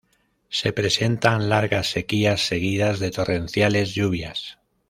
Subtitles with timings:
[0.49, 4.57] Se presentan largas sequías seguidas de torrenciales lluvias.